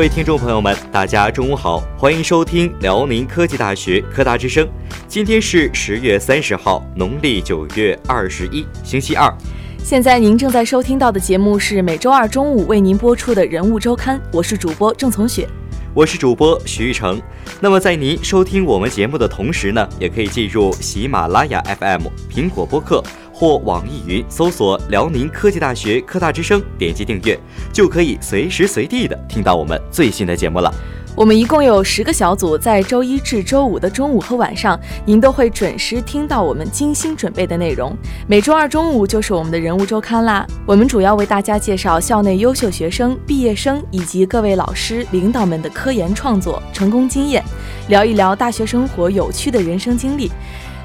[0.00, 4.66] 各位听众朋友们，大家中午好，欢迎收听辽宁科技大学科大之声。
[5.06, 9.30] 今天是十月三十号，农历九月二十一，星期二。
[9.76, 15.46] 现在您正在收听到的节目是每周二中午为您播出的人物周刊，我是主播郑从雪，
[15.92, 17.20] 我是主播徐玉成。
[17.60, 23.04] 那么在您收听我们节目的同时呢，也可以进入喜马拉雅 FM、苹果播客。
[23.40, 27.40] 或网易云搜索“辽宁科技大学科大之声”，点击订阅，
[27.72, 30.70] 就可以随时随地的听到我们最新的节目了。
[31.16, 37.96] 我们一共有十个小组，在周一至周五的中午和晚上，您都会准时听到我们精心准备的内容。
[38.26, 40.46] 每周二中午就是我们的人物周刊啦。
[40.66, 47.42] 我们主要为大家介绍校内优秀学生、毕业生以及各位老师、领导们的科研创作、成功经验，
[47.88, 50.30] 聊一聊大学生活有趣的人生经历。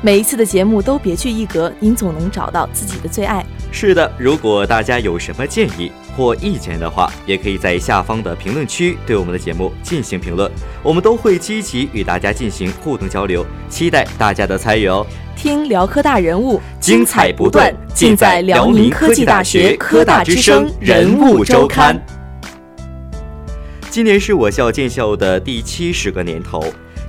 [0.02, 3.44] 每一次的节目都别具一格，您总能找到自己的最爱。
[3.72, 10.50] 是的，如果大家有什么建议或意见的话，也可以在下方的评论区对我们的节目进行评论，
[10.84, 15.06] 我们都会积极与大家进行互动交流，期待大家的参与哦。
[15.36, 22.00] 听辽科大人物，精彩不断，尽在辽宁科技大学科大之声人物周刊。
[23.90, 26.64] 今年是我校建校的第七十个年头。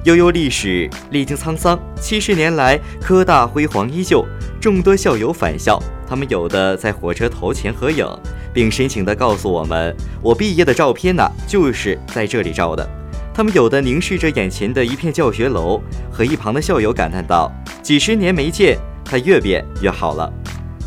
[0.06, 4.24] 悠悠历史，历经沧桑，七十年来，科大辉煌依旧。
[4.60, 8.06] 众多校友返校，他们有的在火车头前合影，
[8.54, 12.88] 并深情地告诉我们：“我毕业的照片呢，就是在这里照的。”
[13.34, 17.50] 他们有的凝视着眼前的一片教学楼，和一旁的校友感叹道
[17.82, 20.32] ：“几十年没见，它越变越好了。”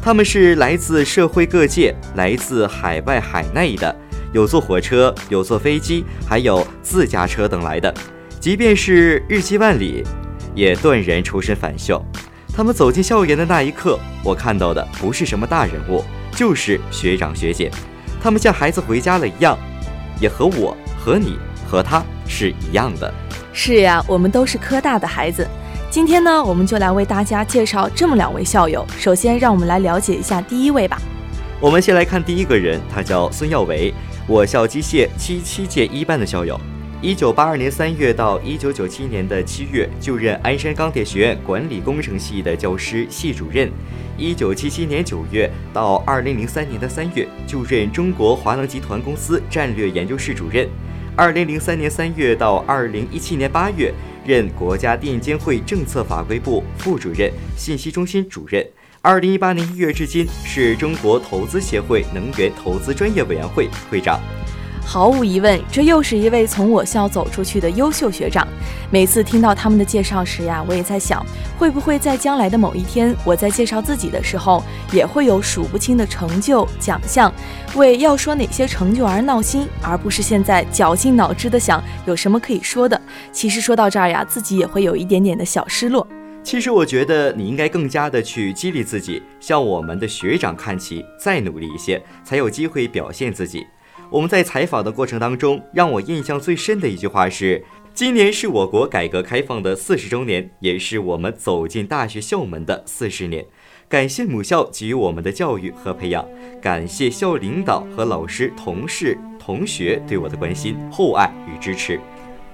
[0.02, 3.94] 他们是来自社会各界，来自海外海内的，
[4.32, 7.94] 有坐火车，有坐飞机，还有自驾车等来的。
[8.40, 10.02] 即便是日积万里，
[10.56, 12.02] 也断然抽身返校。
[12.56, 16.02] 他们走进校园的那一刻，我看到的不是什么大人物，
[16.32, 17.70] 就是学长学姐。
[18.22, 19.58] 他们像孩子回家了一样，
[20.22, 23.14] 也和我、和你、和他是一样的。
[23.52, 25.46] 是呀，我们都是科大的孩子。
[25.92, 28.88] 今天呢，我们就来为大家介绍这么两位校友。
[28.98, 30.98] 首先，让我们来了解一下第一位吧。
[31.60, 33.94] 我们先来看第一个人，他叫孙耀维，
[34.28, 36.58] 我校机械七七届一班的校友。
[37.02, 43.70] 一九八二年三月到一九九七年的七月，就任鞍山钢铁学院管理工程系的教师系主任；
[44.18, 50.68] 一九七七年九月到二零零三年的三月，就任中国华能集团公司战略研究室主任；
[51.16, 53.94] 二零零三年三月到二零一七年八月，
[54.26, 58.62] 任国家电监会政策法规部副主任、信息中心主任；
[59.02, 64.20] 二零一八年一月至今，是中国投资协会能源投资专业委员会会长。
[64.92, 68.48] 毫无疑问，这又是一位从我校走出去的优秀学长。
[68.90, 71.24] 每次听到他们的介绍时呀，我也在想，
[71.60, 77.32] 会不会在将来的某一天，我在介绍自己的时候，也会有数不清的成就奖项，
[77.76, 83.00] 为要说哪些成就而闹心，而不是现在绞尽脑汁的想有什么可以说的。
[83.32, 86.08] 其实说到这儿呀，自己也会有一点点的小失落。
[86.42, 93.68] 其实我觉得你应该更加的去激励自己，向我们的学长看齐，再努力一些，才有机会表现自己。
[94.12, 103.46] 我们在采访的过程当中，让我印象最深的一句话是：今年是我国改革开放的四十周年，也是我们走进大学校门的四十年。
[103.88, 106.28] 感谢母校给予我们的教育和培养，
[106.60, 112.00] 感谢校领导和老师、同事、同学对我的关心、厚爱与支持，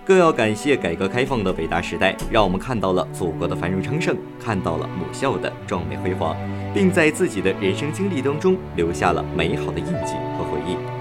[0.05, 6.35] 更要感谢改革开放的伟大时代，让我们看到了祖国的繁荣昌盛，看到了母校的壮美辉煌，
[6.73, 10.94] 并在自己的人生经历当中留下了美好的印记和回忆。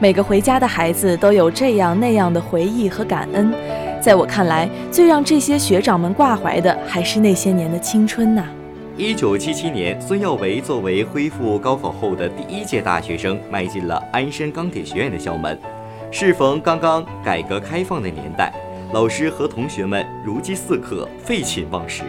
[0.00, 3.52] 每个回家的孩子都有这样那样的回忆和感恩，
[4.00, 8.44] 在我看来，最让这些学长们挂怀的还是那些年的青春呐。
[8.96, 15.58] 一九七七年，孙耀维作为恢复高考后的第一届大学生，迈进了鞍山钢铁学院的校门。
[16.12, 18.52] 适逢刚刚改革开放的年代，
[18.92, 22.04] 老师和同学们如饥似渴、废寝忘食，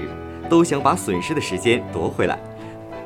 [0.47, 2.37] 都想把损失的时间夺回来，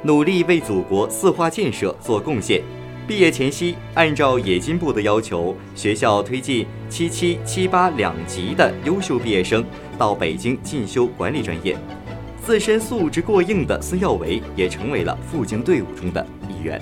[0.02, 2.62] 努力为祖国四化建设做贡献。
[3.06, 9.64] 毕业前夕，按照冶金部的要求，学校推进七七七八两级的优秀毕业生
[9.98, 11.76] 到北京进修管理专业。
[12.42, 16.82] 自身素质过硬的孙耀维也成为了赴京队伍中的一员。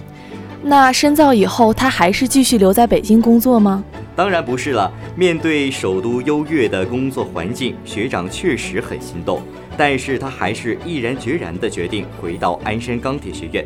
[0.61, 3.83] 那深造以后，他还是继续留在北京工作吗？
[4.15, 4.91] 当然不是了。
[5.15, 9.41] 面对首都优越的工作环境，学长确实很心动，
[9.75, 13.65] 但是他还是毅然决然地决定回到鞍山钢铁学院。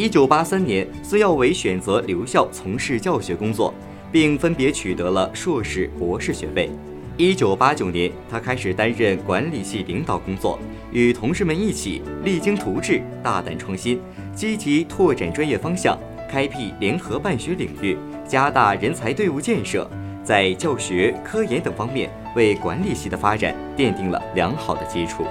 [0.00, 3.74] 一九八三年，孙耀伟选择留校从事教学工作，
[4.10, 6.70] 并分别取得了硕士、博士学位。
[7.18, 10.58] 一九八九年，他开始担任管理系领导工作，
[10.90, 14.00] 与同事们一起励精图治、大胆创新，
[14.34, 15.98] 积极拓展专业方向，
[16.30, 17.94] 开辟联合办学领域，
[18.26, 19.86] 加大人才队伍建设。
[20.24, 25.26] 在教学、科研等方面为管理系的发展奠定了良好的基础。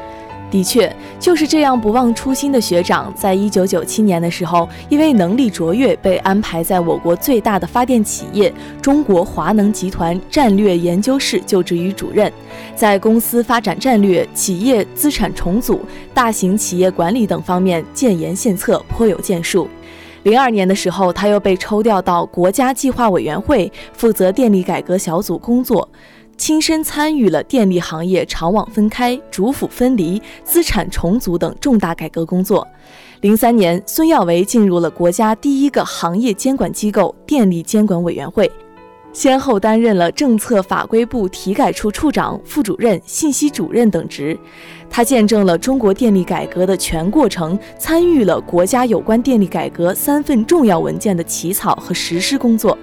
[0.52, 8.52] 的确，就是这样不忘初心的学长，在一九九七年的时候，因为能力卓越，被安排在我国最大的发电企业
[8.82, 12.32] 中国华能集团战略研究室就职于主任，
[12.76, 15.82] 在公司发展战略、企业资产重组、
[16.14, 19.70] 大型企业管理等方面建言献策，颇有建树。
[20.24, 25.88] 零二年的时候，他又被抽调到国家计划委员会，负责电力改革小组工作。
[26.40, 32.66] 亲身参与了电力行业厂网分开、主辅分离、资产重组等重大改革工作。
[33.20, 38.50] 零三年，孙耀维进入了国家第一个行业监管机构电力监管委员会，
[39.12, 44.40] 先后担任了政策法规部体改处处长、副主任、信息主任等职。
[44.90, 52.76] 他见证了中国电力改革的全过程，参与了国家有关电力改革三份重要文件的起草和实施工作，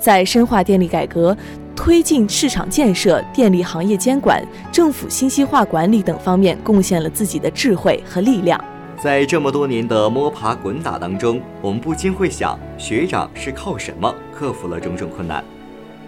[0.00, 1.36] 在深化电力改革。
[1.76, 8.62] 推进市场建设、电力行业监管、政府信息化管理等方面贡献了自己的智慧和力量。
[9.02, 15.42] 在这么多年的摸爬滚打当中，我们不禁会想，学长是靠什么克服了种种困难？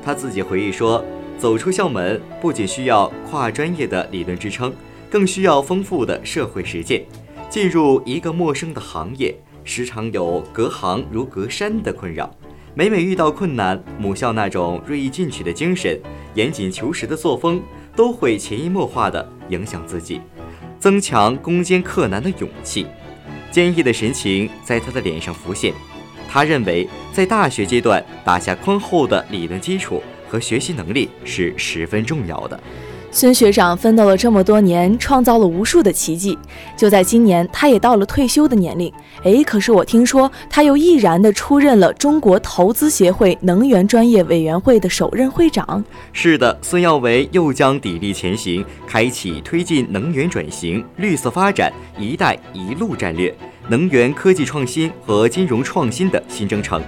[0.05, 1.03] 他自己回忆说，
[1.39, 4.71] 走出校门不仅需要跨专业的理论支撑，
[5.09, 7.03] 更需要丰富的社会实践。
[7.49, 9.35] 进入一个陌生的行业，
[9.65, 12.31] 时常有隔行如隔山的困扰。
[12.75, 16.01] 每每遇到困难，母校那种锐意进取的精神、
[16.35, 17.63] 严谨求实的作风，
[17.95, 20.23] 都会潜移默化地影响自己，
[20.79, 22.87] 增强攻坚克难的勇气。
[23.51, 25.75] 坚毅的神情在他的脸上浮现。
[26.27, 32.59] 他认为，在大学阶段打下宽厚的理论基础和学习能力是十分重要的。
[33.15, 36.37] 孙学长奋斗了这么多年，创造了无数的奇迹。
[36.75, 38.91] 就在今年，他也到了退休的年龄。
[39.23, 45.85] 哎，可是我听说他又毅然地出任了中国投资协会能源专业委员会的首任会长。
[46.15, 51.71] 是的，孙耀维又将砥砺前行，开启推进能源转型、绿色发展
[52.01, 53.33] “一带一路”战略、
[53.69, 56.83] 能源科技创新和金融创新的新征程。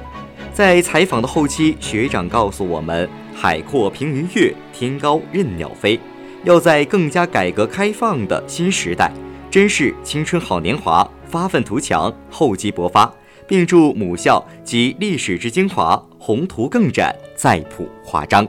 [0.54, 3.06] 在采访的后期，学长告诉我们
[3.36, 6.00] ：“海阔凭鱼跃，天高任鸟飞。”
[6.44, 9.10] 要在更加改革开放的新时代，
[9.50, 13.10] 珍视青春好年华，发愤图强，厚积薄发，
[13.48, 18.46] 并祝母校集历史之精华，宏图更展，再谱华章。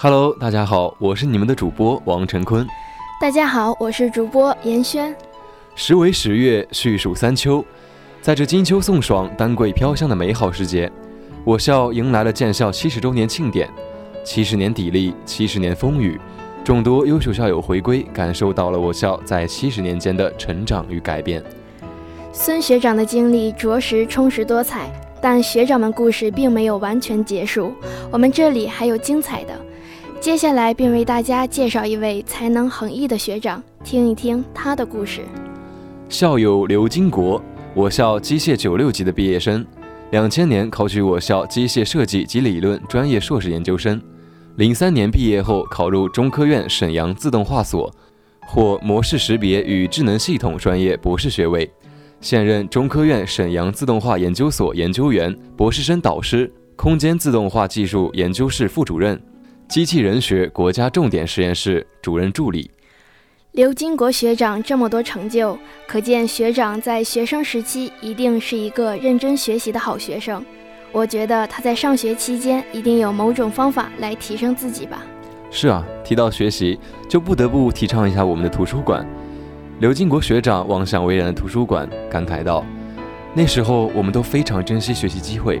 [0.00, 2.64] Hello，大家好，我是你们的主播王晨坤。
[3.20, 5.12] 大家好，我是主播严轩。
[5.74, 7.64] 时为十月，序属三秋，
[8.22, 10.88] 在这金秋送爽、丹桂飘香的美好时节，
[11.44, 13.68] 我校迎来了建校七十周年庆典。
[14.24, 16.16] 七十年砥砺，七十年风雨，
[16.62, 21.42] 众多优秀校友回归，感受到了我校在七十年间的成长与改变。
[22.32, 24.88] 孙学长的经历着实充实多彩，
[25.20, 27.74] 但学长们故事并没有完全结束，
[28.12, 29.52] 我们这里还有精彩的。
[30.20, 35.22] 接下来便为大家介绍一位才能横溢的学长，听一听他的故事。
[36.08, 37.40] 校友刘金国，
[37.72, 39.64] 我校机械九六级的毕业生，
[40.10, 44.02] 两千年考取我校机械设计及理论专业硕士研究生，
[44.56, 47.88] 零三年毕业后考入中科院沈阳自动化所，
[48.44, 51.70] 获模式识别与智能系统专业博士学位，
[52.20, 59.18] 现任中科院沈阳自动化研究所研究员、博士生导师，空间自动化技术研究室副主任。
[59.68, 62.70] 机器人学国家重点实验室主任助理
[63.52, 70.42] 刘金国学长这么多成就，可见学长在学生时期一定是一个认真学习的好学生。
[70.90, 75.02] 我觉得他在上学期间一定有某种方法来提升自己吧。
[75.50, 79.06] 是啊，提到学习，就不得不提倡一下我们的图书馆。
[79.80, 82.64] 刘金国学长望向巍然的图书馆，感慨道
[83.34, 85.60] ：“那时候我们都非常珍惜学习机会。”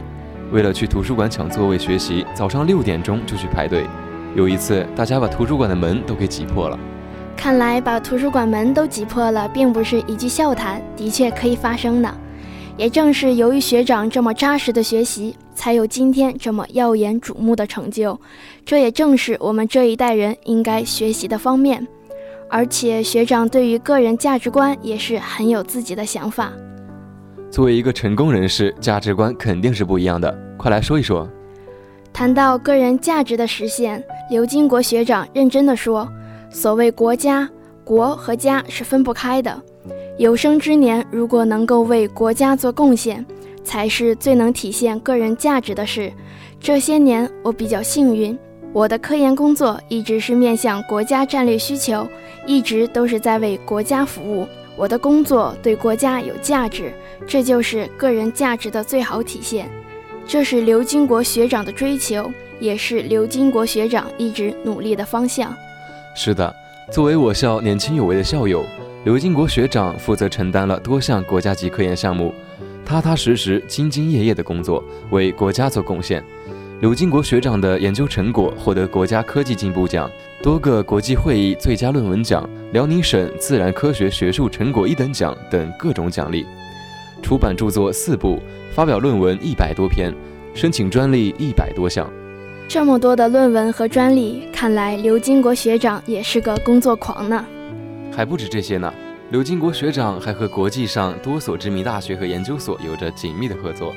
[0.50, 3.84] 为了去图书馆抢座位学习，早上六点钟就去排队。
[4.34, 6.78] 有一次，大家把图书馆的门都给挤破了。
[7.36, 12.12] 看来把图书馆门都挤破了，并不是一句笑谈，的确可以发生的。
[12.76, 18.18] 也正是由于学长这么扎实的学习，才有今天这么耀眼瞩目的成就。
[18.64, 21.86] 这也正是我们这一代人应该学习的方面。
[22.50, 26.50] 而且学长对于个人价值观也是很有自己的想法。
[27.50, 30.32] 作为一个成功人士，价值观肯定是不一样的。
[30.56, 31.28] 快来说一说。
[32.12, 36.08] 谈到个人价值的实现，刘金国学长认真地说
[36.50, 37.48] ：“所谓国家，
[37.84, 39.62] 国和家是分不开的。
[40.18, 43.24] 有生之年，如果能够为国家做贡献，
[43.62, 46.12] 才是最能体现个人价值的事。
[46.60, 48.36] 这些年，我比较幸运，
[48.72, 52.06] 我的科研工作一直是面向国家战略需求，
[52.46, 54.46] 一直都是在为国家服务。
[54.78, 56.92] 我的工作对国家有价值，
[57.26, 59.68] 这就是个人价值的最好体现。”
[60.24, 62.30] 这是刘金国学长的追求，
[62.60, 65.52] 也是刘金国学长一直努力的方向。
[66.14, 66.54] 是的，
[66.92, 68.64] 作为我校年轻有为的校友，
[69.04, 72.32] 刘金国学长负责承担了多项国家级科研项目，
[72.84, 76.22] 踏踏实实、兢兢业业的工作，为国家做贡献。
[76.80, 80.08] 刘金国学长的研究成果获得国家科技进步奖、
[80.40, 86.46] 多个国际会议最佳论文奖、辽宁省自然科学学术成果一等奖等各种奖励。
[87.20, 88.40] 出版著作四部，
[88.72, 90.14] 发表论文一百多篇，
[90.54, 92.08] 申请专利一百多项。
[92.68, 97.44] 这么多的论文和专利，看来刘金国学长也是个工作狂呢。
[98.12, 98.94] 还不止这些呢，
[99.30, 103.92] 刘金国学长还和国际上多所知名大学和研究所有着紧密的合作。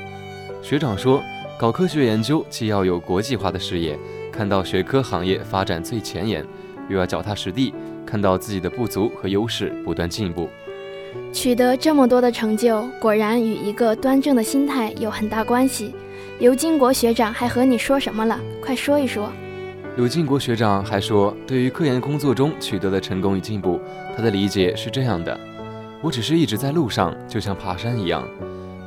[0.60, 1.22] 学长说，
[1.62, 3.96] 搞科学研究既要有国际化的视野，
[4.32, 6.44] 看到学科行业发展最前沿，
[6.88, 7.72] 又要脚踏实地，
[8.04, 10.50] 看到自己的不足和优势，不断进步。
[11.32, 15.94] 取得这么多的成就，果然与一个端正的心态有很大关系。
[16.40, 18.40] 刘金国学长还和你说什么了？
[18.60, 19.30] 快说一说。
[19.94, 23.80] 刘金国学长还说，对于科研工作中取得的成功与进步，
[24.16, 25.38] 他的理解是这样的：
[26.00, 28.26] 我只是一直在路上，就像爬山一样，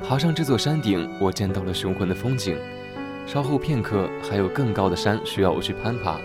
[0.08, 2.56] 爬上这座山顶，我见到了雄浑的风景。
[3.26, 6.20] 稍后片刻，还有更高的山需要我去攀爬，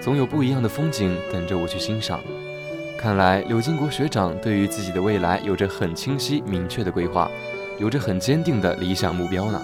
[0.00, 2.18] 总有不一样的风景等着我去欣赏。
[2.98, 7.30] 看来刘金国学长对于自己的未来有着很清晰明确的规划，
[7.78, 9.62] 有着很坚定的理想目标呢。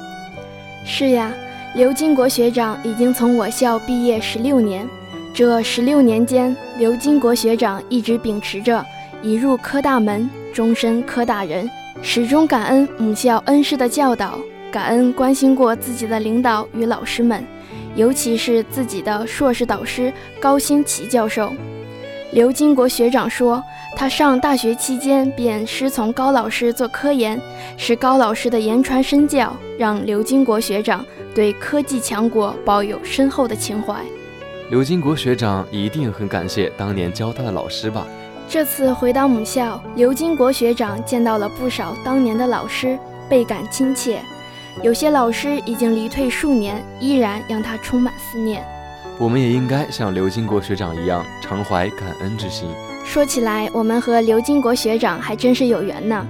[0.85, 1.35] 是呀，
[1.75, 4.89] 刘金国学长已经从我校毕业十六年，
[5.35, 8.87] 这十六年间，刘金国学长一直秉持着
[9.21, 11.69] “一入科大门，终身科大人”，
[12.05, 14.37] 始终感恩母校恩师的教导，
[14.73, 17.45] 感恩关心过自己的领导与老师们，
[17.95, 21.53] 尤其是自己的硕士导师高新奇教授。
[22.33, 23.63] 刘金国学长说，
[23.95, 27.41] 他上大学期间便师从高老师做科研，
[27.77, 33.95] 是高老师的言传身教，让刘金国学长对科技强国抱有深厚的情怀。
[34.71, 38.05] 刘金国学长一定很感谢当年教他的老师吧？
[38.53, 44.21] 这次回到母校，刘金国学长见到了不少当年的老师，倍感亲切。
[44.83, 48.63] 有些老师已经离退数年，依然让他充满思念。
[49.19, 52.69] 我们也应该像刘金国学长一样，常怀感恩之心。
[53.07, 56.27] 说起来，我们和刘金国学长还真是有缘呢。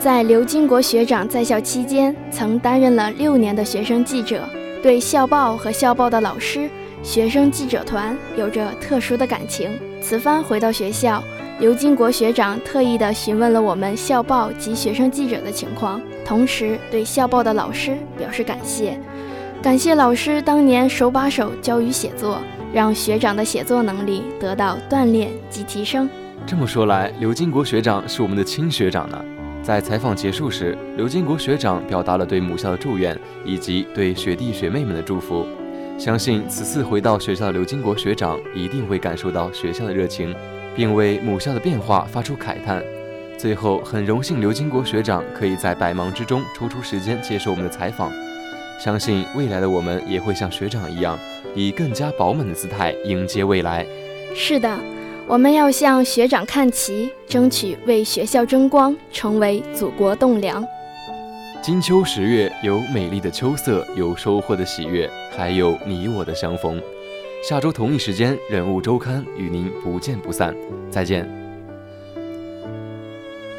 [0.00, 4.48] 在刘金国学长在校期间，曾担任了六年的学生记者，
[4.82, 6.68] 对校报和校报的老师、
[7.04, 9.70] 学生记者团有着特殊的感情。
[10.02, 11.22] 此番回到学校，
[11.60, 18.98] 刘金国学长特意的询问了我们校报及学生记者的情况，同时对校报的老师表示感谢。
[19.62, 22.40] 感谢老师当年手把手教予写作，
[22.72, 26.08] 让学长的写作能力得到锻炼及提升。
[26.44, 29.24] 这么说来，刘金国学长是我们的亲学长呢。
[29.62, 35.46] 在采访结束时，刘金国学长表达了对母校的祝愿以及对学弟学妹们的祝福。
[35.96, 40.34] 相信此次回到学校的刘金国学长一定会感受到学校的热情，
[40.74, 42.82] 并为母校的变化发出慨叹。
[43.38, 48.12] 最后，很荣幸刘金国学长可以在百忙之中抽出时间接受我们的采访。
[48.78, 51.18] 相信未来的我们也会像学长一样，
[51.54, 53.86] 以更加饱满的姿态迎接未来。
[54.34, 54.78] 是的，
[55.26, 60.64] 我们要向学长看齐，争取为学校争光，成为祖国栋梁。
[61.60, 66.80] 金秋十月，有美丽的秋色，有收获的喜悦，还有你我的相逢。
[67.42, 70.54] 下周同一时间，《人物周刊》与您不见不散。
[70.88, 71.28] 再见。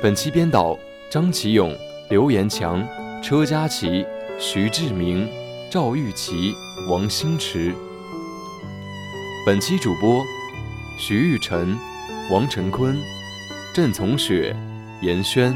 [0.02, 1.76] 本期编导：张启勇、
[2.10, 2.82] 刘延强、
[3.22, 4.06] 车佳琪。
[4.40, 5.28] 徐志明、
[5.70, 6.54] 赵玉琪、
[6.90, 7.74] 王星驰。
[9.46, 10.24] 本期主播：
[10.98, 11.78] 徐玉晨、
[12.32, 12.98] 王晨坤、
[13.76, 14.56] 郑从雪、
[15.02, 15.54] 严轩。